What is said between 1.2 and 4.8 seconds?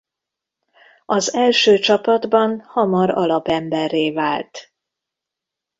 első csapatban hamar alapemberré vált.